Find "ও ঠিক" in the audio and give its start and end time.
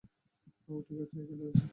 0.67-0.97